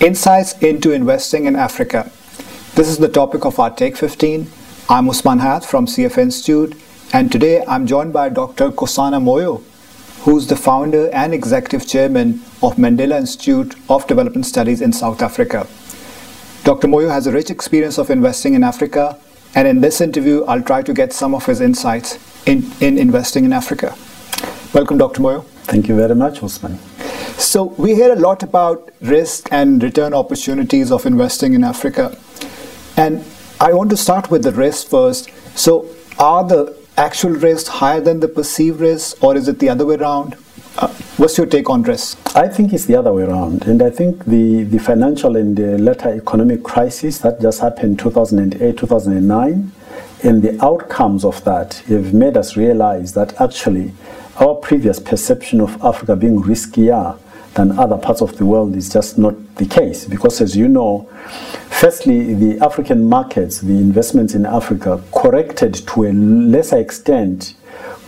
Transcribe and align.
Insights 0.00 0.58
into 0.60 0.90
investing 0.90 1.44
in 1.44 1.54
Africa. 1.54 2.10
This 2.74 2.88
is 2.88 2.98
the 2.98 3.08
topic 3.08 3.44
of 3.44 3.60
our 3.60 3.70
Take 3.70 3.96
15. 3.96 4.48
I'm 4.88 5.08
Usman 5.08 5.38
Hayat 5.38 5.64
from 5.64 5.86
CFA 5.86 6.18
Institute, 6.22 6.74
and 7.12 7.30
today 7.30 7.64
I'm 7.68 7.86
joined 7.86 8.12
by 8.12 8.28
Dr. 8.28 8.70
Nkosana 8.70 9.22
Moyo, 9.22 9.62
who's 10.22 10.46
the 10.46 10.54
founder 10.54 11.10
and 11.10 11.34
executive 11.34 11.86
chairman 11.86 12.34
of 12.62 12.76
Mandela 12.76 13.18
Institute 13.18 13.74
of 13.90 14.06
Development 14.06 14.46
Studies 14.46 14.80
in 14.80 14.92
South 14.92 15.20
Africa. 15.20 15.66
Dr. 16.62 16.86
Moyo 16.86 17.10
has 17.10 17.26
a 17.26 17.32
rich 17.32 17.50
experience 17.50 17.98
of 17.98 18.08
investing 18.08 18.54
in 18.54 18.62
Africa, 18.62 19.18
and 19.56 19.66
in 19.66 19.80
this 19.80 20.00
interview, 20.00 20.44
I'll 20.44 20.62
try 20.62 20.80
to 20.82 20.94
get 20.94 21.12
some 21.12 21.34
of 21.34 21.44
his 21.44 21.60
insights 21.60 22.20
in, 22.46 22.70
in 22.80 22.98
investing 22.98 23.44
in 23.44 23.52
Africa. 23.52 23.96
Welcome, 24.72 24.96
Dr. 24.96 25.22
Moyo. 25.22 25.44
Thank 25.64 25.88
you 25.88 25.96
very 25.96 26.14
much, 26.14 26.40
Usman. 26.40 26.78
So 27.36 27.64
we 27.76 27.96
hear 27.96 28.12
a 28.12 28.16
lot 28.16 28.44
about 28.44 28.90
risk 29.00 29.48
and 29.50 29.82
return 29.82 30.14
opportunities 30.14 30.92
of 30.92 31.04
investing 31.04 31.54
in 31.54 31.64
Africa. 31.64 32.16
And 32.96 33.24
I 33.60 33.72
want 33.72 33.90
to 33.90 33.96
start 33.96 34.30
with 34.30 34.44
the 34.44 34.52
risk 34.52 34.86
first. 34.86 35.30
So 35.56 35.88
are 36.20 36.46
the 36.46 36.81
actual 36.96 37.30
risk 37.30 37.66
higher 37.66 38.00
than 38.00 38.20
the 38.20 38.28
perceived 38.28 38.80
risk, 38.80 39.22
or 39.22 39.36
is 39.36 39.48
it 39.48 39.58
the 39.58 39.68
other 39.68 39.86
way 39.86 39.96
around? 39.96 40.36
Uh, 40.78 40.88
what's 41.16 41.36
your 41.36 41.46
take 41.46 41.68
on 41.68 41.82
risk? 41.82 42.18
I 42.34 42.48
think 42.48 42.72
it's 42.72 42.86
the 42.86 42.96
other 42.96 43.12
way 43.12 43.24
around. 43.24 43.64
And 43.66 43.82
I 43.82 43.90
think 43.90 44.24
the, 44.24 44.62
the 44.64 44.78
financial 44.78 45.36
and 45.36 45.56
the 45.56 45.78
later 45.78 46.08
economic 46.14 46.62
crisis 46.62 47.18
that 47.18 47.40
just 47.40 47.60
happened 47.60 47.98
2008, 47.98 48.76
2009, 48.78 49.72
and 50.22 50.42
the 50.42 50.64
outcomes 50.64 51.24
of 51.24 51.42
that 51.44 51.74
have 51.88 52.14
made 52.14 52.36
us 52.36 52.56
realize 52.56 53.12
that 53.14 53.38
actually 53.40 53.92
our 54.40 54.54
previous 54.54 54.98
perception 54.98 55.60
of 55.60 55.82
Africa 55.82 56.16
being 56.16 56.42
riskier 56.42 57.18
than 57.54 57.78
other 57.78 57.98
parts 57.98 58.22
of 58.22 58.36
the 58.38 58.46
world 58.46 58.76
is 58.76 58.92
just 58.92 59.18
not 59.18 59.34
the 59.56 59.66
case. 59.66 60.06
Because 60.06 60.40
as 60.40 60.56
you 60.56 60.68
know, 60.68 61.08
firstly, 61.68 62.34
the 62.34 62.58
African 62.64 63.08
markets, 63.08 63.60
the 63.60 63.76
investments 63.76 64.34
in 64.34 64.46
Africa 64.46 65.02
corrected 65.12 65.74
to 65.88 66.04
a 66.04 66.12
lesser 66.12 66.78
extent 66.78 67.54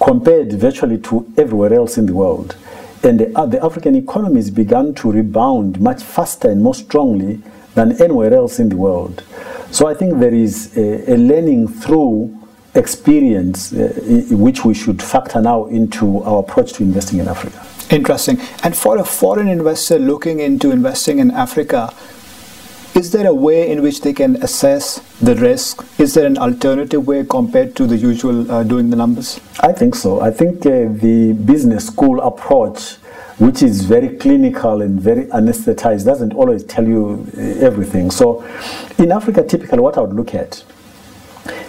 compared 0.03 0.53
virtually 0.53 0.99
to 0.99 1.31
everywhere 1.37 1.75
else 1.75 1.99
in 1.99 2.07
the 2.07 2.15
world. 2.15 2.57
And 3.03 3.21
the, 3.21 3.39
uh, 3.39 3.47
the 3.47 3.63
African 3.63 3.95
economies 3.97 4.51
began 4.51 4.95
to 4.95 5.13
rebound 5.13 5.81
much 5.81 6.03
faster 6.03 6.51
and 6.51 6.63
more 6.63 6.75
strongly 6.75 7.43
than 7.75 8.01
anywhere 8.01 8.33
else 8.33 8.59
in 8.59 8.71
the 8.71 8.77
world. 8.77 9.23
So 9.71 9.87
I 9.87 9.95
think 9.95 10.21
there 10.21 10.33
is 10.33 10.77
a, 10.77 11.15
a 11.15 11.17
learning 11.17 11.69
through 11.69 12.41
experience 12.75 13.73
uh, 13.73 13.93
which 14.31 14.65
we 14.65 14.75
should 14.75 15.03
factor 15.03 15.41
now 15.41 15.67
into 15.67 16.23
our 16.23 16.41
approach 16.41 16.73
to 16.75 16.83
investing 16.83 17.19
in 17.19 17.29
Africa. 17.29 17.61
Interesting. 17.91 18.41
And 18.63 18.77
for 18.77 18.99
a 18.99 19.05
foreign 19.05 19.49
investor 19.49 19.99
looking 19.99 20.41
into 20.41 20.71
investing 20.71 21.19
in 21.19 21.31
Africa, 21.31 21.93
is 22.95 23.11
there 23.11 23.27
a 23.27 23.35
way 23.35 23.71
in 23.71 23.83
which 23.83 24.03
they 24.03 24.13
can 24.13 24.37
assess 24.37 25.01
the 25.21 25.35
risk? 25.35 25.85
Is 25.99 26.15
there 26.15 26.27
an 26.27 26.39
alternative 26.39 27.07
way 27.07 27.25
compared 27.25 27.75
to 27.77 27.87
the 27.87 27.97
usual 27.97 28.51
uh, 28.51 28.63
doing 28.63 28.89
the 28.91 28.97
numbers? 28.97 29.41
I 29.61 29.73
think 29.73 29.97
so. 29.97 30.21
I 30.21 30.31
think 30.31 30.65
uh, 30.65 30.87
the 30.93 31.33
business 31.45 31.89
school 31.89 32.21
approach, 32.21 32.95
which 33.39 33.63
is 33.63 33.85
very 33.85 34.17
clinical 34.17 34.81
and 34.81 35.01
very 35.01 35.27
anesthetized, 35.27 36.05
doesn't 36.05 36.35
always 36.35 36.63
tell 36.63 36.87
you 36.87 37.27
uh, 37.37 37.41
everything. 37.67 38.13
So, 38.13 38.45
in 38.97 39.11
Africa, 39.11 39.43
typically, 39.43 39.81
what 39.81 39.99
I 39.99 40.03
would 40.03 40.15
look 40.15 40.33
at, 40.33 40.63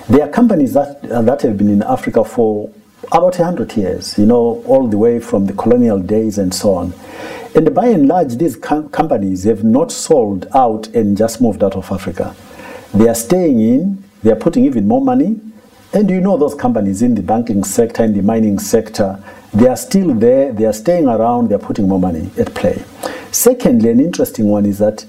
there 0.08 0.22
are 0.22 0.30
companies 0.30 0.74
that, 0.74 1.04
uh, 1.12 1.24
that 1.24 1.42
have 1.42 1.58
been 1.58 1.70
in 1.70 1.82
Africa 1.82 2.24
for 2.24 2.70
about 3.04 3.38
100 3.38 3.76
years, 3.78 4.18
you 4.18 4.26
know, 4.26 4.64
all 4.66 4.88
the 4.88 4.98
way 4.98 5.20
from 5.20 5.46
the 5.46 5.54
colonial 5.54 6.00
days 6.00 6.38
and 6.38 6.54
so 6.54 6.74
on. 6.74 6.94
And 7.54 7.74
by 7.74 7.88
and 7.88 8.08
large, 8.08 8.36
these 8.36 8.56
com- 8.56 8.90
companies 8.90 9.44
have 9.44 9.64
not 9.64 9.92
sold 9.92 10.48
out 10.54 10.88
and 10.88 11.18
just 11.18 11.42
moved 11.42 11.64
out 11.64 11.76
of 11.76 11.92
Africa. 11.92 12.36
They 12.94 13.08
are 13.08 13.16
staying 13.16 13.62
in, 13.62 14.04
they 14.24 14.32
are 14.32 14.36
putting 14.36 14.66
even 14.66 14.88
more 14.88 15.02
money. 15.02 15.40
And 15.94 16.10
you 16.10 16.20
know, 16.20 16.36
those 16.38 16.56
companies 16.56 17.02
in 17.02 17.16
the 17.16 17.22
banking 17.22 17.64
sector, 17.64 18.04
in 18.04 18.14
the 18.14 18.22
mining 18.22 18.60
sector, 18.60 19.24
they 19.54 19.68
are 19.68 19.78
still 19.78 20.14
there, 20.14 20.52
they 20.52 20.66
are 20.66 20.74
staying 20.74 21.06
around, 21.06 21.50
they 21.50 21.56
are 21.56 21.60
putting 21.60 21.88
more 21.88 22.00
money 22.00 22.30
at 22.38 22.54
play. 22.54 22.84
Secondly, 23.32 23.90
an 23.90 24.00
interesting 24.00 24.48
one 24.50 24.66
is 24.66 24.80
that 24.80 25.06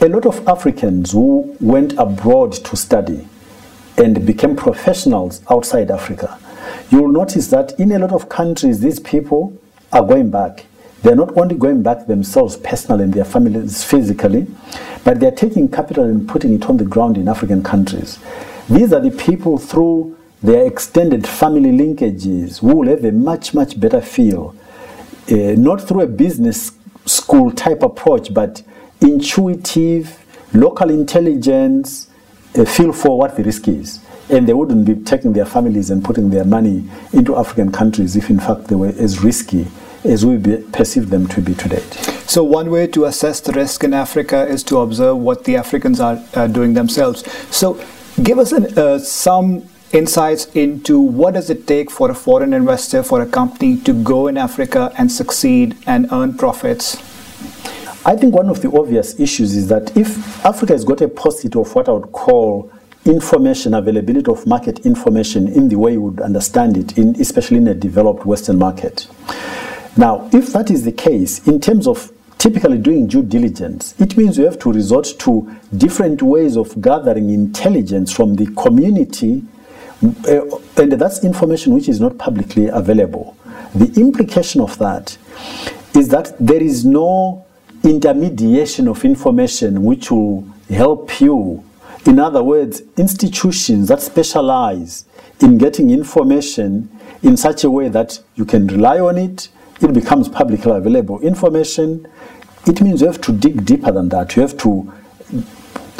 a 0.00 0.08
lot 0.08 0.26
of 0.26 0.46
Africans 0.46 1.12
who 1.12 1.56
went 1.60 1.94
abroad 1.94 2.52
to 2.52 2.76
study 2.76 3.26
and 3.96 4.24
became 4.24 4.54
professionals 4.54 5.42
outside 5.50 5.90
Africa 5.90 6.38
you'll 6.90 7.08
notice 7.12 7.46
that 7.48 7.78
in 7.78 7.92
a 7.92 7.98
lot 7.98 8.12
of 8.12 8.28
countries, 8.28 8.80
these 8.80 9.00
people 9.00 9.56
are 9.92 10.02
going 10.02 10.30
back. 10.30 10.66
They're 11.02 11.16
not 11.16 11.36
only 11.36 11.54
going 11.54 11.82
back 11.82 12.06
themselves 12.06 12.56
personally 12.58 13.04
and 13.04 13.14
their 13.14 13.24
families 13.24 13.82
physically, 13.82 14.46
but 15.02 15.18
they're 15.18 15.30
taking 15.30 15.68
capital 15.70 16.04
and 16.04 16.28
putting 16.28 16.52
it 16.54 16.68
on 16.68 16.76
the 16.76 16.84
ground 16.84 17.16
in 17.16 17.26
African 17.28 17.62
countries. 17.62 18.18
These 18.68 18.92
are 18.92 19.00
the 19.00 19.10
people 19.10 19.56
through 19.56 20.18
their 20.42 20.66
extended 20.66 21.26
family 21.26 21.70
linkages 21.70 22.60
who 22.60 22.76
will 22.76 22.88
have 22.88 23.04
a 23.04 23.12
much, 23.12 23.54
much 23.54 23.80
better 23.80 24.00
feel. 24.00 24.54
Uh, 25.30 25.54
not 25.56 25.80
through 25.86 26.02
a 26.02 26.06
business 26.06 26.72
school 27.06 27.50
type 27.50 27.82
approach, 27.82 28.32
but 28.34 28.62
intuitive, 29.00 30.18
local 30.52 30.90
intelligence, 30.90 32.10
a 32.56 32.66
feel 32.66 32.92
for 32.92 33.16
what 33.16 33.36
the 33.36 33.42
risk 33.42 33.68
is 33.68 34.00
and 34.30 34.46
they 34.46 34.54
wouldn't 34.54 34.84
be 34.84 34.94
taking 34.94 35.32
their 35.32 35.44
families 35.44 35.90
and 35.90 36.04
putting 36.04 36.30
their 36.30 36.44
money 36.44 36.88
into 37.12 37.36
African 37.36 37.72
countries 37.72 38.16
if, 38.16 38.30
in 38.30 38.38
fact, 38.38 38.68
they 38.68 38.76
were 38.76 38.94
as 38.98 39.22
risky 39.22 39.66
as 40.04 40.24
we 40.24 40.38
perceive 40.72 41.10
them 41.10 41.26
to 41.28 41.40
be 41.40 41.54
today. 41.54 41.82
So, 42.26 42.42
one 42.44 42.70
way 42.70 42.86
to 42.88 43.04
assess 43.04 43.40
the 43.40 43.52
risk 43.52 43.84
in 43.84 43.92
Africa 43.92 44.46
is 44.46 44.62
to 44.64 44.78
observe 44.78 45.18
what 45.18 45.44
the 45.44 45.56
Africans 45.56 46.00
are 46.00 46.22
uh, 46.34 46.46
doing 46.46 46.74
themselves. 46.74 47.30
So, 47.54 47.82
give 48.22 48.38
us 48.38 48.52
an, 48.52 48.78
uh, 48.78 48.98
some 48.98 49.68
insights 49.92 50.46
into 50.54 51.00
what 51.00 51.34
does 51.34 51.50
it 51.50 51.66
take 51.66 51.90
for 51.90 52.10
a 52.10 52.14
foreign 52.14 52.52
investor, 52.54 53.02
for 53.02 53.20
a 53.20 53.26
company 53.26 53.76
to 53.78 53.92
go 53.92 54.28
in 54.28 54.36
Africa 54.36 54.92
and 54.96 55.10
succeed 55.10 55.76
and 55.86 56.10
earn 56.12 56.36
profits. 56.36 56.96
I 58.06 58.16
think 58.16 58.34
one 58.34 58.48
of 58.48 58.62
the 58.62 58.70
obvious 58.70 59.18
issues 59.20 59.54
is 59.54 59.68
that 59.68 59.94
if 59.96 60.44
Africa 60.44 60.72
has 60.72 60.84
got 60.84 61.02
a 61.02 61.08
posit 61.08 61.56
of 61.56 61.74
what 61.74 61.88
I 61.88 61.92
would 61.92 62.12
call 62.12 62.72
information, 63.04 63.74
availability 63.74 64.30
of 64.30 64.46
market 64.46 64.84
information 64.86 65.48
in 65.48 65.68
the 65.68 65.76
way 65.76 65.92
you 65.92 66.02
would 66.02 66.20
understand 66.20 66.76
it, 66.76 66.98
in, 66.98 67.20
especially 67.20 67.58
in 67.58 67.68
a 67.68 67.74
developed 67.74 68.26
Western 68.26 68.58
market. 68.58 69.06
Now, 69.96 70.28
if 70.32 70.52
that 70.52 70.70
is 70.70 70.84
the 70.84 70.92
case, 70.92 71.46
in 71.46 71.60
terms 71.60 71.86
of 71.86 72.12
typically 72.38 72.78
doing 72.78 73.06
due 73.06 73.22
diligence, 73.22 73.94
it 74.00 74.16
means 74.16 74.38
you 74.38 74.44
have 74.44 74.58
to 74.60 74.72
resort 74.72 75.06
to 75.18 75.56
different 75.76 76.22
ways 76.22 76.56
of 76.56 76.80
gathering 76.80 77.30
intelligence 77.30 78.12
from 78.12 78.36
the 78.36 78.46
community, 78.54 79.42
uh, 80.28 80.40
and 80.76 80.92
that's 80.92 81.24
information 81.24 81.74
which 81.74 81.88
is 81.88 82.00
not 82.00 82.16
publicly 82.18 82.68
available. 82.68 83.36
The 83.74 83.92
implication 84.00 84.60
of 84.60 84.78
that 84.78 85.16
is 85.94 86.08
that 86.08 86.34
there 86.38 86.62
is 86.62 86.84
no 86.84 87.44
intermediation 87.82 88.88
of 88.88 89.04
information 89.04 89.82
which 89.84 90.10
will 90.10 90.46
help 90.68 91.20
you 91.20 91.64
in 92.06 92.18
other 92.18 92.42
words, 92.42 92.82
institutions 92.96 93.88
that 93.88 94.00
specialize 94.00 95.04
in 95.40 95.58
getting 95.58 95.90
information 95.90 96.88
in 97.22 97.36
such 97.36 97.64
a 97.64 97.70
way 97.70 97.88
that 97.88 98.20
you 98.34 98.44
can 98.44 98.66
rely 98.66 98.98
on 99.00 99.18
it, 99.18 99.48
it 99.80 99.92
becomes 99.92 100.28
publicly 100.28 100.72
available 100.72 101.20
information. 101.20 102.06
It 102.66 102.80
means 102.80 103.00
you 103.00 103.06
have 103.06 103.20
to 103.22 103.32
dig 103.32 103.64
deeper 103.64 103.90
than 103.92 104.08
that. 104.10 104.36
You 104.36 104.42
have 104.42 104.56
to 104.58 104.92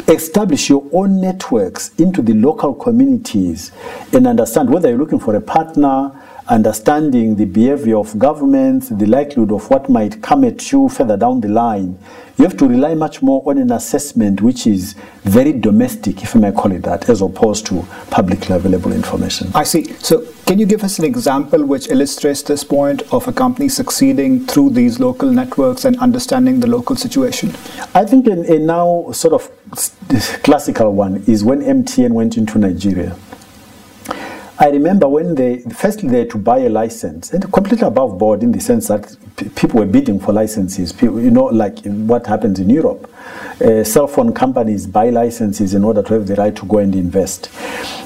establish 0.07 0.69
your 0.69 0.87
own 0.91 1.21
networks 1.21 1.89
into 1.95 2.21
the 2.21 2.33
local 2.33 2.73
communities 2.73 3.71
and 4.13 4.27
understand 4.27 4.69
whether 4.69 4.89
you're 4.89 4.97
looking 4.97 5.19
for 5.19 5.35
a 5.35 5.41
partner, 5.41 6.11
understanding 6.47 7.35
the 7.35 7.45
behavior 7.45 7.97
of 7.97 8.17
governments, 8.17 8.89
the 8.89 9.05
likelihood 9.05 9.51
of 9.51 9.69
what 9.69 9.89
might 9.89 10.21
come 10.21 10.43
at 10.43 10.71
you 10.71 10.89
further 10.89 11.17
down 11.17 11.41
the 11.41 11.47
line. 11.47 11.97
You 12.37 12.45
have 12.45 12.57
to 12.57 12.67
rely 12.67 12.95
much 12.95 13.21
more 13.21 13.43
on 13.45 13.57
an 13.59 13.71
assessment 13.71 14.41
which 14.41 14.65
is 14.65 14.93
very 15.23 15.53
domestic, 15.53 16.23
if 16.23 16.35
I 16.35 16.39
may 16.39 16.51
call 16.51 16.71
it 16.71 16.81
that, 16.83 17.07
as 17.09 17.21
opposed 17.21 17.67
to 17.67 17.85
publicly 18.09 18.55
available 18.55 18.91
information. 18.91 19.51
I 19.53 19.63
see. 19.63 19.93
So, 19.99 20.25
can 20.47 20.57
you 20.57 20.65
give 20.65 20.83
us 20.83 20.97
an 20.97 21.05
example 21.05 21.63
which 21.63 21.89
illustrates 21.89 22.41
this 22.41 22.63
point 22.63 23.03
of 23.13 23.27
a 23.27 23.31
company 23.33 23.69
succeeding 23.69 24.45
through 24.47 24.71
these 24.71 24.99
local 24.99 25.29
networks 25.31 25.85
and 25.85 25.97
understanding 25.99 26.59
the 26.59 26.67
local 26.67 26.95
situation? 26.95 27.49
I 27.93 28.05
think 28.05 28.27
a, 28.27 28.55
a 28.55 28.59
now 28.59 29.11
sort 29.11 29.33
of 29.33 30.41
classical 30.43 30.93
one 30.93 31.23
is 31.27 31.43
when 31.43 31.61
MTN 31.61 32.11
went 32.11 32.37
into 32.37 32.57
Nigeria. 32.57 33.15
I 34.61 34.69
remember 34.69 35.07
when 35.07 35.33
they 35.33 35.61
firstly 35.73 36.07
they 36.07 36.19
had 36.19 36.29
to 36.29 36.37
buy 36.37 36.59
a 36.59 36.69
license 36.69 37.33
and 37.33 37.51
completely 37.51 37.87
above 37.87 38.19
board 38.19 38.43
in 38.43 38.51
the 38.51 38.59
sense 38.59 38.89
that 38.89 39.17
people 39.55 39.79
were 39.79 39.87
bidding 39.87 40.19
for 40.19 40.33
licenses. 40.33 40.93
People, 40.93 41.19
you 41.19 41.31
know, 41.31 41.45
like 41.45 41.79
what 41.83 42.27
happens 42.27 42.59
in 42.59 42.69
Europe. 42.69 43.11
Uh, 43.59 43.83
cell 43.83 44.05
phone 44.05 44.31
companies 44.31 44.85
buy 44.85 45.09
licenses 45.09 45.73
in 45.73 45.83
order 45.83 46.03
to 46.03 46.13
have 46.13 46.27
the 46.27 46.35
right 46.35 46.55
to 46.55 46.65
go 46.67 46.77
and 46.77 46.93
invest. 46.93 47.49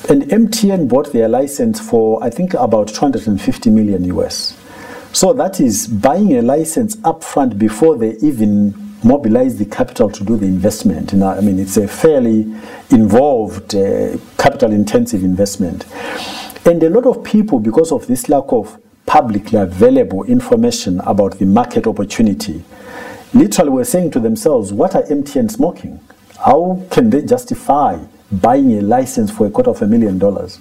And 0.09 0.23
MTN 0.23 0.87
bought 0.87 1.11
their 1.11 1.27
license 1.27 1.81
for 1.81 2.23
I 2.23 2.29
think 2.29 2.53
about 2.53 2.87
250 2.87 3.69
million 3.69 4.05
US. 4.05 4.57
So 5.11 5.33
that 5.33 5.59
is 5.59 5.87
buying 5.87 6.37
a 6.37 6.41
license 6.41 6.95
upfront 6.97 7.59
before 7.59 7.97
they 7.97 8.15
even 8.21 8.73
mobilize 9.03 9.57
the 9.57 9.65
capital 9.65 10.09
to 10.09 10.23
do 10.23 10.37
the 10.37 10.45
investment. 10.45 11.11
You 11.11 11.19
know, 11.19 11.31
I 11.31 11.41
mean, 11.41 11.59
it's 11.59 11.75
a 11.75 11.87
fairly 11.87 12.41
involved, 12.91 13.75
uh, 13.75 14.17
capital 14.37 14.71
intensive 14.71 15.21
investment. 15.21 15.85
And 16.67 16.81
a 16.81 16.89
lot 16.89 17.05
of 17.05 17.23
people, 17.23 17.59
because 17.59 17.91
of 17.91 18.07
this 18.07 18.27
lack 18.27 18.45
of 18.47 18.81
publicly 19.05 19.59
available 19.59 20.23
information 20.23 20.99
about 21.01 21.37
the 21.37 21.45
market 21.45 21.85
opportunity, 21.85 22.63
literally 23.35 23.69
were 23.69 23.83
saying 23.83 24.09
to 24.11 24.19
themselves, 24.19 24.73
What 24.73 24.95
are 24.95 25.03
MTN 25.03 25.51
smoking? 25.51 25.99
How 26.43 26.81
can 26.89 27.11
they 27.11 27.21
justify 27.21 27.99
buying 28.31 28.79
a 28.79 28.81
license 28.81 29.29
for 29.29 29.45
a 29.45 29.51
quarter 29.51 29.69
of 29.69 29.81
a 29.83 29.87
million 29.87 30.17
dollars? 30.17 30.59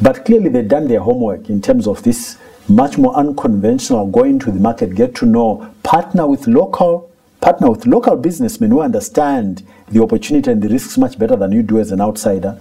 But 0.00 0.24
clearly, 0.24 0.48
they've 0.48 0.66
done 0.66 0.88
their 0.88 1.00
homework 1.00 1.50
in 1.50 1.60
terms 1.60 1.86
of 1.86 2.02
this 2.02 2.38
much 2.66 2.96
more 2.96 3.14
unconventional 3.14 4.06
going 4.06 4.38
to 4.38 4.50
the 4.50 4.58
market, 4.58 4.94
get 4.94 5.14
to 5.16 5.26
know, 5.26 5.70
partner 5.82 6.26
with 6.26 6.46
local 6.46 7.13
partner 7.44 7.70
with 7.70 7.84
local 7.86 8.16
businessmen 8.16 8.70
who 8.70 8.80
understand 8.80 9.62
the 9.88 10.02
opportunity 10.02 10.50
and 10.50 10.62
the 10.62 10.68
risks 10.70 10.96
much 10.96 11.18
better 11.18 11.36
than 11.36 11.52
you 11.52 11.62
do 11.62 11.78
as 11.78 11.92
an 11.92 12.00
outsider. 12.00 12.58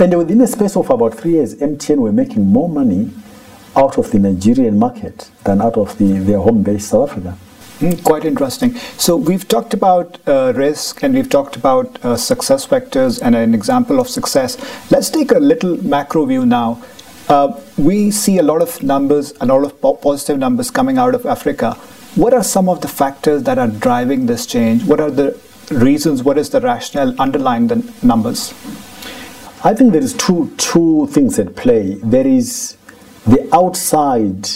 And 0.00 0.18
within 0.18 0.40
a 0.40 0.46
space 0.48 0.76
of 0.76 0.90
about 0.90 1.14
three 1.14 1.34
years, 1.34 1.54
MTN 1.54 1.98
were 1.98 2.10
making 2.10 2.44
more 2.44 2.68
money 2.68 3.12
out 3.76 3.96
of 3.96 4.10
the 4.10 4.18
Nigerian 4.18 4.76
market 4.76 5.30
than 5.44 5.62
out 5.62 5.76
of 5.76 5.96
the, 5.98 6.14
their 6.18 6.40
home 6.40 6.64
base 6.64 6.88
South 6.88 7.10
Africa. 7.10 7.38
Mm, 7.78 8.02
quite 8.02 8.24
interesting. 8.24 8.74
So 8.96 9.14
we've 9.16 9.46
talked 9.46 9.72
about 9.72 10.18
uh, 10.26 10.52
risk 10.56 11.04
and 11.04 11.14
we've 11.14 11.30
talked 11.30 11.54
about 11.54 12.04
uh, 12.04 12.16
success 12.16 12.66
vectors 12.66 13.22
and 13.22 13.36
an 13.36 13.54
example 13.54 14.00
of 14.00 14.08
success. 14.08 14.58
Let's 14.90 15.10
take 15.10 15.30
a 15.30 15.38
little 15.38 15.76
macro 15.84 16.26
view 16.26 16.44
now. 16.44 16.82
Uh, 17.28 17.56
we 17.76 18.10
see 18.10 18.38
a 18.38 18.42
lot 18.42 18.62
of 18.62 18.82
numbers, 18.82 19.32
a 19.40 19.46
lot 19.46 19.62
of 19.62 19.80
po- 19.80 19.94
positive 19.94 20.38
numbers 20.38 20.72
coming 20.72 20.98
out 20.98 21.14
of 21.14 21.24
Africa. 21.24 21.78
What 22.18 22.34
are 22.34 22.42
some 22.42 22.68
of 22.68 22.80
the 22.80 22.88
factors 22.88 23.44
that 23.44 23.58
are 23.58 23.68
driving 23.68 24.26
this 24.26 24.44
change? 24.44 24.82
What 24.82 24.98
are 24.98 25.08
the 25.08 25.38
reasons? 25.70 26.24
What 26.24 26.36
is 26.36 26.50
the 26.50 26.60
rationale 26.60 27.14
underlying 27.20 27.68
the 27.68 27.76
numbers? 28.02 28.50
I 29.62 29.72
think 29.72 29.92
there 29.92 30.02
is 30.02 30.14
two 30.14 30.52
two 30.56 31.06
things 31.12 31.38
at 31.38 31.54
play. 31.54 31.94
There 32.02 32.26
is 32.26 32.76
the 33.24 33.48
outside 33.54 34.48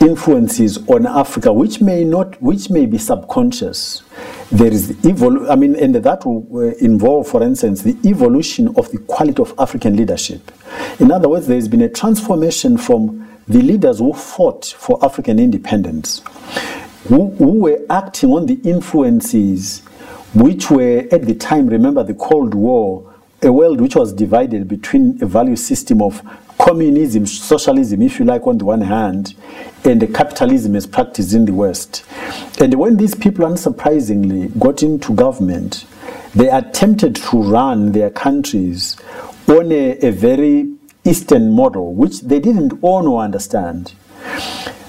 influences 0.00 0.76
on 0.86 1.06
Africa, 1.06 1.50
which 1.50 1.80
may 1.80 2.04
not, 2.04 2.40
which 2.42 2.68
may 2.68 2.84
be 2.84 2.98
subconscious. 2.98 4.02
There 4.52 4.70
is 4.70 4.88
the 4.88 4.94
evol- 5.08 5.50
I 5.50 5.54
mean, 5.54 5.76
and 5.76 5.94
that 5.94 6.26
will 6.26 6.46
uh, 6.52 6.74
involve, 6.84 7.26
for 7.26 7.42
instance, 7.42 7.80
the 7.80 7.96
evolution 8.04 8.68
of 8.76 8.90
the 8.90 8.98
quality 8.98 9.40
of 9.40 9.54
African 9.58 9.96
leadership. 9.96 10.52
In 10.98 11.10
other 11.10 11.30
words, 11.30 11.46
there 11.46 11.56
has 11.56 11.68
been 11.68 11.80
a 11.80 11.88
transformation 11.88 12.76
from 12.76 13.29
the 13.48 13.60
leaders 13.62 13.98
who 13.98 14.12
fought 14.12 14.66
for 14.66 15.04
African 15.04 15.38
independence, 15.38 16.22
who, 17.08 17.30
who 17.36 17.60
were 17.60 17.80
acting 17.90 18.30
on 18.30 18.46
the 18.46 18.60
influences 18.62 19.82
which 20.34 20.70
were 20.70 21.06
at 21.10 21.26
the 21.26 21.34
time, 21.34 21.66
remember 21.66 22.04
the 22.04 22.14
Cold 22.14 22.54
War, 22.54 23.12
a 23.42 23.52
world 23.52 23.80
which 23.80 23.96
was 23.96 24.12
divided 24.12 24.68
between 24.68 25.18
a 25.22 25.26
value 25.26 25.56
system 25.56 26.02
of 26.02 26.22
communism, 26.58 27.26
socialism, 27.26 28.02
if 28.02 28.18
you 28.18 28.24
like, 28.24 28.46
on 28.46 28.58
the 28.58 28.64
one 28.64 28.82
hand, 28.82 29.34
and 29.84 30.00
the 30.00 30.06
capitalism 30.06 30.76
as 30.76 30.86
practiced 30.86 31.32
in 31.32 31.46
the 31.46 31.54
West. 31.54 32.04
And 32.60 32.74
when 32.74 32.96
these 32.96 33.14
people, 33.14 33.46
unsurprisingly, 33.46 34.56
got 34.58 34.82
into 34.82 35.14
government, 35.14 35.86
they 36.34 36.48
attempted 36.48 37.16
to 37.16 37.42
run 37.42 37.92
their 37.92 38.10
countries 38.10 38.96
on 39.48 39.72
a, 39.72 39.98
a 40.06 40.10
very 40.10 40.70
Eastern 41.04 41.52
model, 41.52 41.94
which 41.94 42.20
they 42.20 42.40
didn't 42.40 42.78
own 42.82 43.06
or 43.06 43.22
understand. 43.22 43.94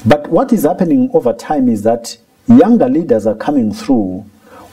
But 0.05 0.29
what 0.29 0.51
is 0.51 0.63
happening 0.63 1.09
over 1.13 1.33
time 1.33 1.69
is 1.69 1.83
that 1.83 2.17
younger 2.47 2.89
leaders 2.89 3.25
are 3.25 3.35
coming 3.35 3.73
through 3.73 4.25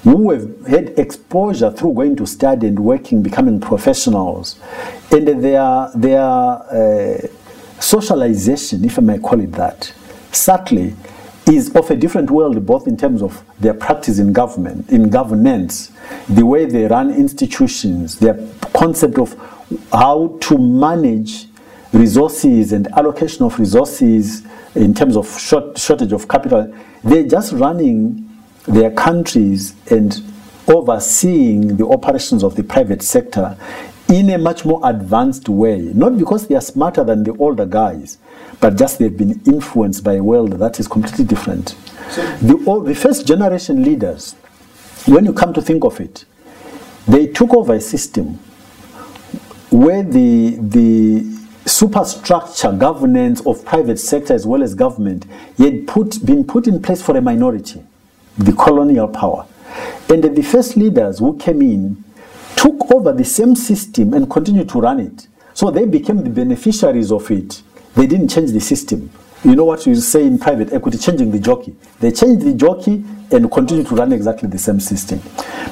who 0.05 0.31
have 0.31 0.67
had 0.67 0.99
exposure 0.99 1.71
through 1.71 1.93
going 1.95 2.17
to 2.17 2.27
study 2.27 2.67
and 2.69 2.79
working, 2.79 3.23
becoming 3.23 3.61
professionals, 3.61 4.59
and 5.11 5.43
their 5.43 5.91
their 5.95 6.21
uh, 6.21 7.19
socialization, 7.81 8.85
if 8.85 8.99
I 8.99 9.03
may 9.03 9.19
call 9.19 9.41
it 9.41 9.53
that, 9.53 9.93
subtly, 10.33 10.95
is 11.49 11.75
of 11.75 11.91
a 11.91 11.97
different 11.97 12.31
world, 12.31 12.65
both 12.67 12.87
in 12.87 12.97
terms 12.97 13.23
of 13.23 13.43
their 13.59 13.75
practice 13.75 14.19
in 14.19 14.33
government, 14.33 14.89
in 14.91 15.09
governance, 15.09 15.91
the 16.29 16.45
way 16.45 16.65
they 16.65 16.87
run 16.87 17.11
institutions, 17.11 18.19
their 18.19 18.39
concept 18.75 19.19
of 19.19 19.35
how 19.93 20.37
to 20.41 20.59
manage 20.59 21.47
resources 21.93 22.73
and 22.73 22.87
allocation 22.89 23.45
of 23.45 23.59
resources 23.59 24.43
in 24.75 24.95
terms 24.95 25.17
of 25.17 25.29
short, 25.41 25.79
shortage 25.79 26.13
of 26.13 26.29
capital. 26.29 26.73
They're 27.03 27.27
just 27.27 27.53
running 27.53 28.29
their 28.67 28.91
countries 28.91 29.75
and 29.91 30.21
overseeing 30.69 31.77
the 31.77 31.87
operations 31.89 32.45
of 32.45 32.55
the 32.57 32.63
private 32.63 33.03
sector 33.03 33.57
in 34.09 34.31
a 34.31 34.39
much 34.39 34.65
more 34.65 34.81
advanced 34.85 35.49
way. 35.49 35.79
Not 35.79 36.19
because 36.19 36.47
they 36.47 36.55
are 36.55 36.61
smarter 36.61 37.05
than 37.05 37.25
the 37.25 37.37
older 37.37 37.67
guys, 37.67 38.19
but 38.61 38.77
just 38.77 38.99
they've 38.99 39.17
been 39.17 39.41
influenced 39.47 40.03
by 40.03 40.15
a 40.15 40.23
world 40.23 40.53
that 40.53 40.81
is 40.81 40.89
completely 40.89 41.25
different. 41.25 41.77
The, 42.41 42.63
all, 42.67 42.81
the 42.81 42.95
first 42.95 43.27
generation 43.27 43.85
leaders, 43.85 44.35
when 45.07 45.25
you 45.27 45.33
come 45.33 45.53
to 45.53 45.63
think 45.63 45.85
of 45.85 46.01
it, 46.01 46.25
they 47.07 47.27
took 47.27 47.55
over 47.55 47.75
a 47.75 47.81
system 47.81 48.39
where 49.71 50.03
the, 50.03 50.57
the 50.61 51.39
superstructure 51.67 52.73
governance 52.73 53.45
of 53.47 53.65
private 53.65 53.99
sector 53.99 54.33
as 54.33 54.47
well 54.47 54.63
as 54.63 54.75
government 54.75 55.27
had 55.59 55.87
put, 55.87 56.25
been 56.25 56.45
put 56.45 56.67
in 56.67 56.81
place 56.81 57.03
for 57.03 57.17
a 57.17 57.21
minority, 57.21 57.83
the 58.39 58.53
colonial 58.53 59.09
power. 59.09 59.47
And 60.09 60.23
the 60.25 60.43
first 60.43 60.77
leaders 60.77 61.19
who 61.19 61.37
came 61.37 61.61
in 61.61 62.05
took 62.59 62.93
over 62.93 63.13
the 63.13 63.25
same 63.25 63.55
system 63.55 64.13
and 64.15 64.29
continued 64.29 64.69
to 64.69 64.81
run 64.81 64.99
it. 64.99 65.29
So 65.55 65.71
they 65.71 65.87
became 65.87 66.25
the 66.25 66.31
beneficiaries 66.31 67.13
of 67.13 67.31
it. 67.31 67.63
They 67.95 68.07
didn't 68.09 68.29
change 68.29 68.51
the 68.51 68.61
system. 68.61 69.11
You 69.45 69.55
know 69.55 69.65
what 69.65 69.87
you 69.87 69.95
say 69.95 70.27
in 70.27 70.39
private 70.39 70.73
equity, 70.73 70.99
changing 70.99 71.31
the 71.31 71.39
jockey. 71.39 71.77
They 72.01 72.11
changed 72.11 72.45
the 72.45 72.55
jockey 72.55 73.05
and 73.31 73.49
continue 73.53 73.85
to 73.85 73.95
run 73.95 74.13
exactly 74.13 74.49
the 74.49 74.59
same 74.59 74.81
system. 74.81 75.21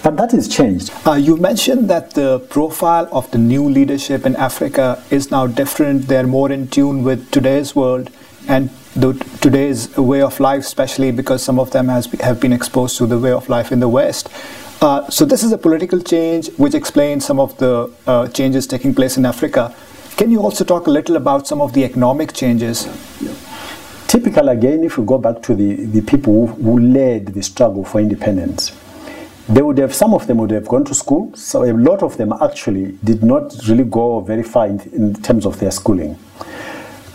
But 0.04 0.16
that 0.16 0.30
has 0.30 0.46
changed. 0.46 0.92
Uh, 1.04 1.14
you 1.14 1.36
mentioned 1.36 1.90
that 1.90 2.12
the 2.12 2.38
profile 2.38 3.08
of 3.10 3.28
the 3.32 3.38
new 3.38 3.68
leadership 3.68 4.24
in 4.24 4.36
Africa 4.36 5.02
is 5.10 5.32
now 5.32 5.48
different. 5.48 6.06
They're 6.06 6.28
more 6.28 6.52
in 6.52 6.68
tune 6.68 7.02
with 7.02 7.28
today's 7.32 7.74
world 7.74 8.10
and 8.46 8.70
the, 8.94 9.14
today's 9.40 9.96
way 9.96 10.22
of 10.22 10.38
life, 10.38 10.60
especially 10.60 11.10
because 11.10 11.42
some 11.42 11.58
of 11.58 11.72
them 11.72 11.88
has, 11.88 12.06
have 12.20 12.38
been 12.40 12.52
exposed 12.52 12.96
to 12.98 13.06
the 13.06 13.18
way 13.18 13.32
of 13.32 13.48
life 13.48 13.72
in 13.72 13.80
the 13.80 13.88
West. 13.88 14.28
Uh, 14.80 15.08
so 15.08 15.24
this 15.24 15.42
is 15.42 15.52
a 15.52 15.58
political 15.58 16.00
change 16.00 16.50
which 16.58 16.74
explains 16.74 17.24
some 17.24 17.40
of 17.40 17.56
the 17.56 17.90
uh, 18.06 18.28
changes 18.28 18.66
taking 18.66 18.94
place 18.94 19.16
in 19.16 19.24
Africa. 19.24 19.74
Can 20.16 20.30
you 20.30 20.40
also 20.40 20.64
talk 20.64 20.86
a 20.86 20.90
little 20.90 21.16
about 21.16 21.46
some 21.46 21.62
of 21.62 21.72
the 21.72 21.82
economic 21.82 22.34
changes? 22.34 22.86
Typical 24.06 24.50
again, 24.50 24.84
if 24.84 24.98
we 24.98 25.06
go 25.06 25.16
back 25.18 25.42
to 25.42 25.54
the, 25.54 25.86
the 25.86 26.02
people 26.02 26.46
who, 26.46 26.62
who 26.62 26.78
led 26.78 27.28
the 27.28 27.42
struggle 27.42 27.84
for 27.84 28.00
independence, 28.00 28.76
they 29.48 29.62
would 29.62 29.78
have 29.78 29.94
some 29.94 30.12
of 30.12 30.26
them 30.26 30.38
would 30.38 30.50
have 30.50 30.68
gone 30.68 30.84
to 30.84 30.94
school. 30.94 31.34
So 31.34 31.64
a 31.64 31.72
lot 31.72 32.02
of 32.02 32.18
them 32.18 32.34
actually 32.42 32.98
did 33.02 33.22
not 33.22 33.54
really 33.68 33.84
go 33.84 34.20
very 34.20 34.42
far 34.42 34.66
in, 34.66 34.80
in 34.92 35.14
terms 35.14 35.46
of 35.46 35.58
their 35.58 35.70
schooling. 35.70 36.18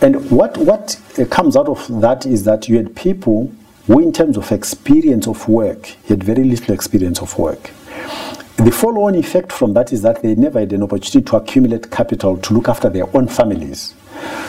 And 0.00 0.30
what 0.30 0.56
what 0.58 0.98
comes 1.30 1.56
out 1.56 1.68
of 1.68 1.86
that 2.00 2.26
is 2.26 2.42
that 2.44 2.68
you 2.68 2.76
had 2.76 2.96
people 2.96 3.52
who, 3.86 3.98
in 3.98 4.12
terms 4.12 4.36
of 4.36 4.50
experience 4.52 5.26
of 5.26 5.48
work, 5.48 5.86
he 5.86 6.08
had 6.08 6.22
very 6.22 6.44
little 6.44 6.74
experience 6.74 7.20
of 7.20 7.36
work. 7.38 7.70
The 8.56 8.70
follow-on 8.70 9.14
effect 9.16 9.50
from 9.50 9.72
that 9.74 9.92
is 9.92 10.02
that 10.02 10.22
they 10.22 10.34
never 10.34 10.60
had 10.60 10.72
an 10.72 10.82
opportunity 10.82 11.22
to 11.30 11.36
accumulate 11.36 11.90
capital 11.90 12.36
to 12.36 12.54
look 12.54 12.68
after 12.68 12.88
their 12.88 13.06
own 13.16 13.26
families. 13.26 13.94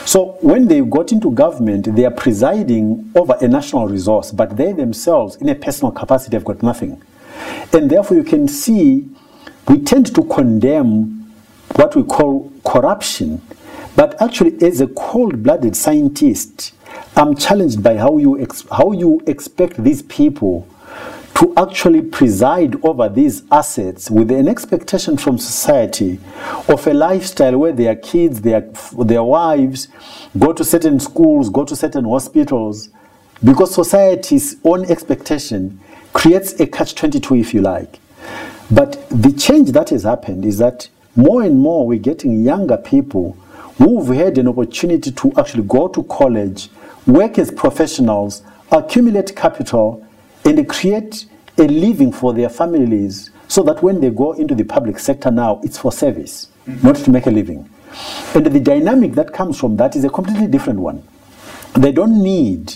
So 0.06 0.38
when 0.42 0.68
they 0.68 0.82
got 0.82 1.12
into 1.12 1.32
government, 1.32 1.96
they 1.96 2.06
are 2.06 2.12
presiding 2.12 3.12
over 3.16 3.36
a 3.42 3.48
national 3.48 3.88
resource, 3.88 4.32
but 4.32 4.56
they 4.56 4.72
themselves, 4.74 5.38
in 5.38 5.50
a 5.50 5.56
personal 5.56 5.92
capacity, 5.92 6.36
have 6.36 6.46
got 6.46 6.62
nothing. 6.62 7.02
And 7.72 7.90
therefore, 7.90 8.18
you 8.18 8.24
can 8.24 8.48
see 8.48 9.10
we 9.68 9.80
tend 9.80 10.13
to 10.13 10.24
condemn 10.25 11.34
what 11.75 11.96
we 11.96 12.04
call 12.04 12.52
corruption, 12.63 13.42
but 13.95 14.19
actually, 14.21 14.62
as 14.65 14.81
a 14.81 14.88
cold-blooded 14.88 15.75
scientist, 15.75 16.73
I'm 17.15 17.35
challenged 17.35 17.83
by 17.83 17.97
how 17.97 18.17
you 18.17 18.47
how 18.71 18.91
you 18.91 19.21
expect 19.27 19.83
these 19.83 20.01
people 20.03 20.67
to 21.35 21.53
actually 21.57 22.01
preside 22.01 22.75
over 22.85 23.09
these 23.09 23.43
assets 23.51 24.09
with 24.09 24.31
an 24.31 24.47
expectation 24.47 25.17
from 25.17 25.38
society 25.38 26.19
of 26.69 26.85
a 26.85 26.93
lifestyle 26.93 27.57
where 27.57 27.71
their 27.71 27.95
kids, 27.95 28.41
their, 28.41 28.62
their 29.00 29.23
wives 29.23 29.88
go 30.38 30.53
to 30.53 30.63
certain 30.63 31.00
schools, 31.00 31.50
go 31.50 31.65
to 31.65 31.75
certain 31.75 32.05
hospitals, 32.05 32.89
because 33.43 33.73
society's 33.73 34.57
own 34.63 34.85
expectation 34.85 35.79
creates 36.13 36.59
a 36.59 36.67
catch 36.67 36.93
22, 36.95 37.35
if 37.35 37.53
you 37.53 37.62
like. 37.62 38.00
But 38.69 39.09
the 39.09 39.33
change 39.33 39.71
that 39.71 39.89
has 39.89 40.03
happened 40.03 40.45
is 40.45 40.59
that 40.59 40.88
more 41.15 41.43
and 41.43 41.59
more 41.59 41.85
we're 41.85 42.00
getting 42.00 42.43
younger 42.43 42.77
people 42.77 43.38
who've 43.77 44.15
had 44.15 44.38
an 44.38 44.48
opportunity 44.48 45.12
to 45.12 45.34
actually 45.38 45.63
go 45.63 45.88
to 45.88 46.03
college, 46.03 46.70
work 47.08 47.38
as 47.39 47.51
professionals, 47.51 48.44
accumulate 48.72 49.36
capital, 49.36 50.06
and 50.46 50.68
create 50.68 51.25
a 51.58 51.63
living 51.63 52.12
for 52.12 52.34
their 52.34 52.50
families 52.50 53.30
so 53.48 53.62
that 53.63 53.84
when 53.84 54.01
they 54.01 54.10
go 54.10 54.34
into 54.34 54.56
the 54.56 54.63
public 54.63 54.98
sector 55.00 55.30
now, 55.30 55.60
it's 55.63 55.77
for 55.77 55.92
service, 55.92 56.48
mm-hmm. 56.68 56.88
not 56.88 56.96
to 56.96 57.12
make 57.12 57.27
a 57.27 57.32
living. 57.32 57.70
And 58.34 58.46
the 58.46 58.60
dynamic 58.60 59.13
that 59.13 59.34
comes 59.34 59.60
from 59.60 59.77
that 59.77 59.96
is 59.96 60.03
a 60.03 60.10
completely 60.10 60.48
different 60.48 60.80
one. 60.80 61.03
They 61.75 61.92
don't 61.92 62.22
need 62.22 62.74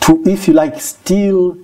to, 0.00 0.22
if 0.26 0.48
you 0.48 0.54
like, 0.54 0.80
steal 0.80 1.58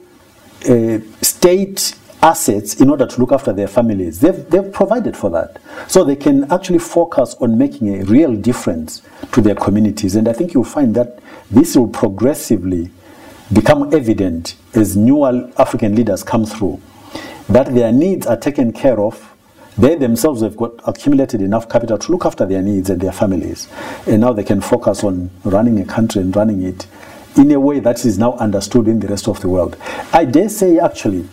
uh, 0.68 0.98
state 1.22 1.94
assets 2.22 2.80
in 2.80 2.90
order 2.90 3.06
to 3.06 3.20
look 3.20 3.32
after 3.32 3.52
their 3.52 3.68
families. 3.68 4.20
They've, 4.20 4.48
they've 4.50 4.72
provided 4.72 5.16
for 5.16 5.30
that. 5.30 5.60
So 5.86 6.04
they 6.04 6.16
can 6.16 6.50
actually 6.52 6.80
focus 6.80 7.36
on 7.40 7.58
making 7.58 8.00
a 8.00 8.04
real 8.04 8.34
difference 8.34 9.02
to 9.32 9.40
their 9.40 9.54
communities. 9.54 10.16
And 10.16 10.28
I 10.28 10.32
think 10.32 10.54
you'll 10.54 10.64
find 10.64 10.94
that 10.96 11.20
this 11.50 11.76
will 11.76 11.88
progressively 11.88 12.90
become 13.52 13.94
evident 13.94 14.56
as 14.74 14.96
newer 14.96 15.50
African 15.58 15.94
leaders 15.94 16.22
come 16.22 16.44
through, 16.44 16.80
that 17.48 17.74
their 17.74 17.92
needs 17.92 18.26
are 18.26 18.36
taken 18.36 18.72
care 18.72 19.00
of. 19.00 19.24
They 19.78 19.94
themselves 19.94 20.42
have 20.42 20.56
got 20.56 20.72
accumulated 20.86 21.40
enough 21.40 21.68
capital 21.68 21.98
to 21.98 22.12
look 22.12 22.26
after 22.26 22.44
their 22.44 22.60
needs 22.60 22.90
and 22.90 23.00
their 23.00 23.12
families. 23.12 23.68
And 24.06 24.20
now 24.20 24.32
they 24.32 24.42
can 24.42 24.60
focus 24.60 25.04
on 25.04 25.30
running 25.44 25.80
a 25.80 25.84
country 25.84 26.20
and 26.20 26.34
running 26.34 26.62
it 26.64 26.86
in 27.36 27.52
a 27.52 27.60
way 27.60 27.78
that 27.78 28.04
is 28.04 28.18
now 28.18 28.32
understood 28.34 28.88
in 28.88 28.98
the 28.98 29.06
rest 29.06 29.28
of 29.28 29.40
the 29.40 29.48
world. 29.48 29.76
I 30.12 30.24
dare 30.24 30.48
say, 30.48 30.80
actually, 30.80 31.28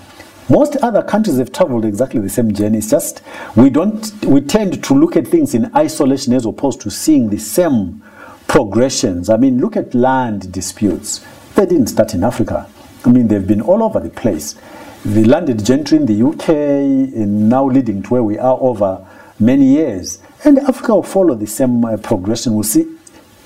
most 0.49 0.75
other 0.77 1.01
countries 1.01 1.37
have 1.37 1.51
traveled 1.51 1.85
exactly 1.85 2.19
the 2.19 2.29
same 2.29 2.53
journey. 2.53 2.77
It's 2.77 2.89
just 2.89 3.21
we 3.55 3.69
don't 3.69 4.25
we 4.25 4.41
tend 4.41 4.83
to 4.83 4.93
look 4.93 5.15
at 5.15 5.27
things 5.27 5.55
in 5.55 5.75
isolation 5.75 6.33
as 6.33 6.45
opposed 6.45 6.81
to 6.81 6.91
seeing 6.91 7.29
the 7.29 7.39
same 7.39 8.03
progressions. 8.47 9.29
I 9.29 9.37
mean, 9.37 9.59
look 9.59 9.75
at 9.75 9.95
land 9.95 10.51
disputes. 10.51 11.25
They 11.55 11.65
didn't 11.65 11.87
start 11.87 12.13
in 12.13 12.23
Africa. 12.23 12.69
I 13.05 13.09
mean, 13.09 13.27
they've 13.27 13.45
been 13.45 13.61
all 13.61 13.83
over 13.83 13.99
the 13.99 14.09
place. 14.09 14.55
The 15.03 15.23
landed 15.25 15.63
gentry 15.65 15.97
in 15.97 16.05
the 16.05 16.21
UK 16.27 16.49
and 16.49 17.49
now 17.49 17.65
leading 17.65 18.03
to 18.03 18.09
where 18.09 18.23
we 18.23 18.37
are 18.37 18.57
over 18.59 19.05
many 19.39 19.65
years. 19.65 20.19
And 20.43 20.59
Africa 20.59 20.95
will 20.95 21.03
follow 21.03 21.35
the 21.35 21.47
same 21.47 21.85
uh, 21.85 21.97
progression. 21.97 22.53
We'll 22.53 22.63
see 22.63 22.85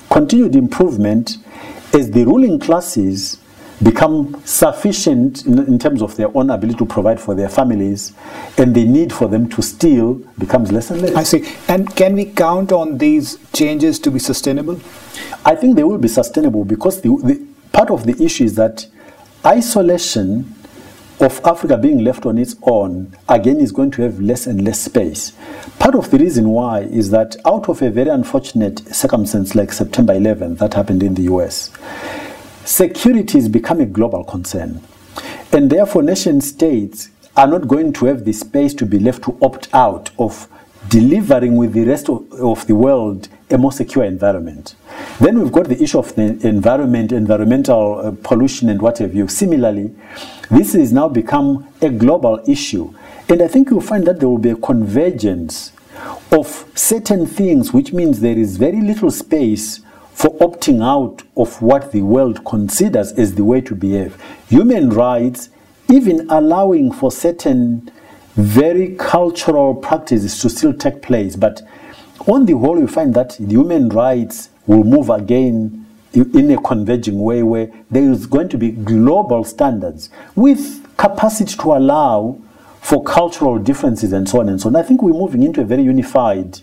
continued 0.09 0.55
improvement 0.55 1.37
as 1.93 2.11
the 2.11 2.25
ruling 2.25 2.59
classes 2.59 3.37
become 3.81 4.41
sufficient 4.45 5.45
in, 5.45 5.59
in, 5.59 5.79
terms 5.79 6.01
of 6.01 6.15
their 6.17 6.35
own 6.35 6.49
ability 6.49 6.77
to 6.77 6.85
provide 6.85 7.19
for 7.19 7.33
their 7.33 7.49
families, 7.49 8.13
and 8.57 8.75
the 8.75 8.85
need 8.85 9.13
for 9.13 9.27
them 9.27 9.47
to 9.49 9.61
steal 9.61 10.15
becomes 10.37 10.71
less 10.71 10.91
and 10.91 11.01
less. 11.01 11.15
I 11.15 11.23
see. 11.23 11.55
And 11.67 11.95
can 11.95 12.15
we 12.15 12.25
count 12.25 12.71
on 12.71 12.97
these 12.97 13.37
changes 13.53 13.99
to 13.99 14.11
be 14.11 14.19
sustainable? 14.19 14.79
I 15.45 15.55
think 15.55 15.75
they 15.75 15.83
will 15.83 15.97
be 15.97 16.09
sustainable 16.09 16.65
because 16.65 17.01
the, 17.01 17.09
the 17.23 17.47
part 17.71 17.89
of 17.89 18.05
the 18.05 18.21
issue 18.23 18.43
is 18.43 18.55
that 18.55 18.85
isolation 19.45 20.55
of 21.21 21.41
Africa 21.45 21.77
being 21.77 22.03
left 22.03 22.25
on 22.25 22.37
its 22.37 22.55
own 22.63 23.13
again 23.27 23.59
is 23.59 23.71
going 23.71 23.91
to 23.91 24.01
have 24.03 24.19
less 24.19 24.47
and 24.47 24.63
less 24.63 24.81
space. 24.81 25.33
Part 25.77 25.95
of 25.95 26.09
the 26.11 26.17
reason 26.17 26.49
why 26.49 26.81
is 26.81 27.11
that 27.11 27.35
out 27.45 27.67
of 27.67 27.81
a 27.81 27.89
very 27.89 28.09
unfortunate 28.09 28.79
circumstance 28.93 29.53
like 29.53 29.71
September 29.71 30.13
11th 30.13 30.59
that 30.59 30.73
happened 30.73 31.03
in 31.03 31.15
the 31.15 31.23
US, 31.23 31.71
security 32.69 33.39
has 33.39 33.49
become 33.49 33.81
a 33.81 33.85
global 33.85 34.23
concern. 34.23 34.79
And 35.51 35.71
therefore, 35.71 36.03
nation 36.03 36.39
states 36.39 37.09
are 37.35 37.47
not 37.47 37.67
going 37.67 37.93
to 37.93 38.05
have 38.05 38.25
the 38.25 38.31
space 38.31 38.75
to 38.75 38.85
be 38.85 38.99
left 38.99 39.23
to 39.23 39.37
opt 39.41 39.73
out 39.73 40.11
of 40.19 40.47
delivering 40.87 41.57
with 41.57 41.73
the 41.73 41.83
rest 41.83 42.09
of, 42.09 42.31
of 42.33 42.65
the 42.67 42.75
world 42.75 43.27
a 43.49 43.57
more 43.57 43.71
secure 43.71 44.05
environment. 44.05 44.75
Then 45.19 45.39
we've 45.39 45.51
got 45.51 45.67
the 45.67 45.81
issue 45.81 45.97
of 45.97 46.13
the 46.13 46.23
environment, 46.47 47.11
environmental 47.11 47.99
uh, 47.99 48.11
pollution, 48.23 48.69
and 48.69 48.79
what 48.79 48.99
have 48.99 49.15
you. 49.15 49.27
Similarly, 49.27 49.93
this 50.51 50.73
has 50.73 50.93
now 50.93 51.09
become 51.09 51.67
a 51.81 51.89
global 51.89 52.39
issue. 52.47 52.93
And 53.27 53.41
I 53.41 53.47
think 53.47 53.71
you'll 53.71 53.81
find 53.81 54.05
that 54.05 54.19
there 54.19 54.29
will 54.29 54.37
be 54.37 54.51
a 54.51 54.55
convergence 54.55 55.71
of 56.31 56.65
certain 56.75 57.25
things, 57.25 57.73
which 57.73 57.93
means 57.93 58.19
there 58.19 58.37
is 58.37 58.57
very 58.57 58.81
little 58.81 59.09
space 59.09 59.81
for 60.19 60.37
opting 60.39 60.83
out 60.83 61.23
of 61.37 61.61
what 61.61 61.93
the 61.93 62.01
world 62.01 62.43
considers 62.43 63.13
as 63.13 63.35
the 63.35 63.43
way 63.45 63.61
to 63.61 63.73
behave. 63.73 64.21
Human 64.49 64.89
rights, 64.89 65.47
even 65.89 66.29
allowing 66.29 66.91
for 66.91 67.09
certain 67.09 67.89
very 68.35 68.95
cultural 68.97 69.73
practices 69.73 70.41
to 70.41 70.49
still 70.49 70.73
take 70.73 71.01
place, 71.01 71.37
but 71.37 71.61
on 72.27 72.45
the 72.45 72.57
whole, 72.57 72.77
you 72.77 72.85
find 72.85 73.13
that 73.13 73.35
human 73.35 73.87
rights 73.87 74.49
will 74.67 74.83
move 74.83 75.09
again 75.09 75.85
in 76.11 76.51
a 76.51 76.61
converging 76.63 77.21
way 77.21 77.41
where 77.41 77.71
there 77.89 78.11
is 78.11 78.25
going 78.25 78.49
to 78.49 78.57
be 78.57 78.71
global 78.71 79.45
standards 79.45 80.09
with 80.35 80.85
capacity 80.97 81.55
to 81.55 81.71
allow 81.71 82.37
for 82.81 83.01
cultural 83.05 83.57
differences 83.57 84.11
and 84.11 84.27
so 84.27 84.41
on 84.41 84.49
and 84.49 84.59
so 84.59 84.67
on. 84.67 84.75
I 84.75 84.83
think 84.83 85.01
we're 85.01 85.13
moving 85.13 85.43
into 85.43 85.61
a 85.61 85.65
very 85.65 85.83
unified 85.83 86.59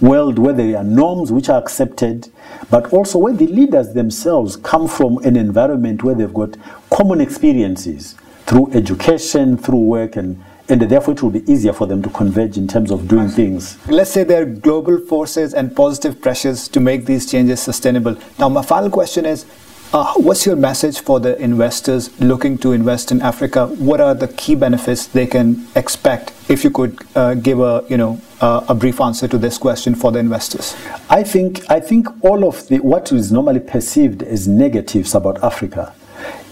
world 0.00 0.38
where 0.38 0.52
there 0.52 0.76
are 0.76 0.84
norms 0.84 1.32
which 1.32 1.48
are 1.48 1.58
accepted, 1.60 2.30
but 2.70 2.92
also 2.92 3.18
where 3.18 3.32
the 3.32 3.46
leaders 3.46 3.94
themselves 3.94 4.56
come 4.56 4.88
from 4.88 5.18
an 5.18 5.36
environment 5.36 6.02
where 6.02 6.14
they've 6.14 6.34
got 6.34 6.56
common 6.90 7.20
experiences 7.20 8.14
through 8.46 8.70
education, 8.72 9.56
through 9.56 9.80
work, 9.80 10.16
and 10.16 10.42
and 10.70 10.82
therefore 10.82 11.14
it 11.14 11.22
will 11.22 11.30
be 11.30 11.50
easier 11.50 11.72
for 11.72 11.86
them 11.86 12.02
to 12.02 12.10
converge 12.10 12.58
in 12.58 12.68
terms 12.68 12.90
of 12.90 13.08
doing 13.08 13.28
things. 13.28 13.78
Let's 13.88 14.10
say 14.10 14.22
there 14.22 14.42
are 14.42 14.44
global 14.44 14.98
forces 14.98 15.54
and 15.54 15.74
positive 15.74 16.20
pressures 16.20 16.68
to 16.68 16.80
make 16.80 17.06
these 17.06 17.30
changes 17.30 17.60
sustainable. 17.60 18.18
Now, 18.38 18.50
my 18.50 18.62
final 18.62 18.90
question 18.90 19.24
is 19.24 19.46
uh, 19.94 20.12
what's 20.16 20.44
your 20.44 20.56
message 20.56 21.00
for 21.00 21.20
the 21.20 21.40
investors 21.42 22.20
looking 22.20 22.58
to 22.58 22.72
invest 22.72 23.10
in 23.10 23.22
Africa? 23.22 23.66
What 23.66 24.02
are 24.02 24.14
the 24.14 24.28
key 24.28 24.54
benefits 24.54 25.06
they 25.06 25.26
can 25.26 25.66
expect? 25.74 26.32
If 26.50 26.64
you 26.64 26.70
could 26.70 26.98
uh, 27.14 27.32
give 27.34 27.60
a 27.60 27.84
you 27.88 27.96
know 27.96 28.20
uh, 28.40 28.64
a 28.68 28.74
brief 28.74 29.00
answer 29.00 29.28
to 29.28 29.38
this 29.38 29.58
question 29.58 29.94
for 29.94 30.12
the 30.12 30.18
investors. 30.18 30.76
I 31.10 31.22
think 31.22 31.68
I 31.70 31.80
think 31.80 32.08
all 32.24 32.44
of 32.46 32.66
the 32.68 32.78
what 32.78 33.12
is 33.12 33.32
normally 33.32 33.60
perceived 33.60 34.22
as 34.22 34.46
negatives 34.46 35.14
about 35.14 35.42
Africa, 35.42 35.94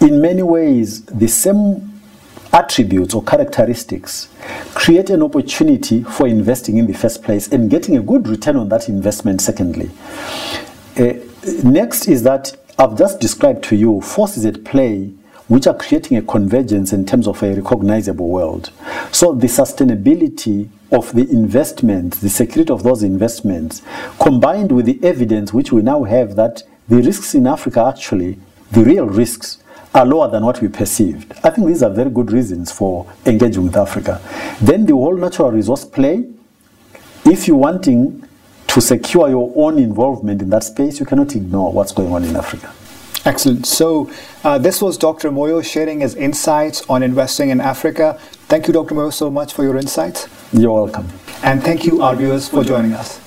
in 0.01 0.21
many 0.21 0.43
ways, 0.43 1.03
the 1.05 1.27
same 1.27 2.01
attributes 2.53 3.13
or 3.13 3.23
characteristics 3.23 4.29
create 4.73 5.09
an 5.09 5.21
opportunity 5.21 6.03
for 6.03 6.27
investing 6.27 6.77
in 6.77 6.87
the 6.87 6.93
first 6.93 7.21
place 7.21 7.47
and 7.49 7.69
getting 7.69 7.97
a 7.97 8.01
good 8.01 8.27
return 8.27 8.55
on 8.55 8.69
that 8.69 8.87
investment 8.87 9.41
secondly 9.41 9.91
uh, 10.97 11.13
next 11.63 12.07
is 12.07 12.23
that 12.23 12.55
i've 12.79 12.97
just 12.97 13.19
described 13.19 13.61
to 13.63 13.75
you 13.75 13.99
forces 13.99 14.45
at 14.45 14.63
play 14.63 15.11
which 15.47 15.67
are 15.67 15.75
creating 15.75 16.17
a 16.17 16.21
convergence 16.21 16.93
in 16.93 17.05
terms 17.05 17.27
of 17.27 17.41
a 17.43 17.53
recognizable 17.55 18.29
world 18.29 18.71
so 19.11 19.33
the 19.33 19.47
sustainability 19.47 20.69
of 20.91 21.13
the 21.13 21.29
investments 21.29 22.19
the 22.19 22.29
security 22.29 22.71
of 22.71 22.83
those 22.83 23.03
investments 23.03 23.81
combined 24.19 24.71
with 24.71 24.85
the 24.85 24.99
evidence 25.03 25.53
which 25.53 25.71
we 25.71 25.81
now 25.81 26.03
have 26.03 26.35
that 26.35 26.63
the 26.87 26.97
risks 26.97 27.35
in 27.35 27.47
africa 27.47 27.83
actually 27.85 28.37
the 28.71 28.83
real 28.83 29.05
risks 29.05 29.59
are 29.93 30.05
lower 30.05 30.29
than 30.29 30.45
what 30.45 30.61
we 30.61 30.67
perceived. 30.67 31.33
I 31.43 31.49
think 31.49 31.67
these 31.67 31.81
are 31.81 31.89
very 31.89 32.09
good 32.09 32.31
reasons 32.31 32.71
for 32.71 33.11
engaging 33.25 33.63
with 33.63 33.75
Africa. 33.75 34.21
Then 34.61 34.85
the 34.85 34.93
whole 34.93 35.15
natural 35.15 35.51
resource 35.51 35.85
play, 35.85 36.25
if 37.25 37.47
you're 37.47 37.57
wanting 37.57 38.23
to 38.67 38.81
secure 38.81 39.29
your 39.29 39.51
own 39.55 39.79
involvement 39.79 40.41
in 40.41 40.49
that 40.49 40.63
space, 40.63 40.99
you 40.99 41.05
cannot 41.05 41.35
ignore 41.35 41.71
what's 41.71 41.91
going 41.91 42.11
on 42.13 42.23
in 42.23 42.35
Africa. 42.35 42.71
Excellent. 43.25 43.65
So, 43.65 44.09
uh, 44.43 44.57
this 44.57 44.81
was 44.81 44.97
Dr. 44.97 45.31
Moyo 45.31 45.63
sharing 45.63 45.99
his 46.01 46.15
insights 46.15 46.83
on 46.89 47.03
investing 47.03 47.49
in 47.49 47.59
Africa. 47.59 48.17
Thank 48.47 48.67
you, 48.67 48.73
Dr. 48.73 48.95
Moyo, 48.95 49.11
so 49.11 49.29
much 49.29 49.53
for 49.53 49.63
your 49.63 49.77
insights. 49.77 50.27
You're 50.53 50.71
welcome. 50.71 51.07
And 51.43 51.61
thank 51.61 51.85
you, 51.85 52.01
our 52.01 52.15
viewers, 52.15 52.47
for 52.47 52.63
joining 52.63 52.93
us. 52.93 53.26